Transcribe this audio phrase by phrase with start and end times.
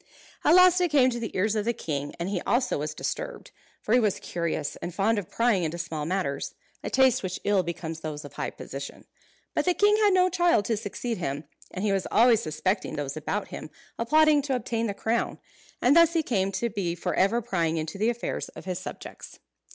[0.43, 3.51] At last it came to the ears of the king, and he also was disturbed.
[3.83, 7.61] For he was curious, and fond of prying into small matters; a taste which ill
[7.61, 9.05] becomes those of high position.
[9.53, 13.15] But the king had no child to succeed him; and he was always suspecting those
[13.15, 13.69] about him
[13.99, 15.37] of plotting to obtain the crown,
[15.83, 19.37] and thus he came to be for ever prying into the affairs of his subjects.